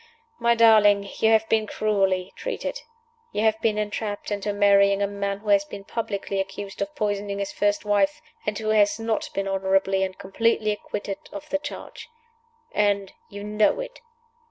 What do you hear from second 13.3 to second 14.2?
know it!